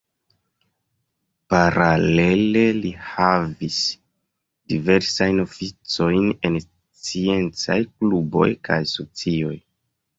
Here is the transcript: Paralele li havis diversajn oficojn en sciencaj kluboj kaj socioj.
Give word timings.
Paralele 1.53 2.63
li 2.79 2.95
havis 3.11 3.79
diversajn 4.75 5.45
oficojn 5.47 6.29
en 6.51 6.61
sciencaj 6.67 7.81
kluboj 7.95 8.53
kaj 8.71 8.85
socioj. 8.99 9.59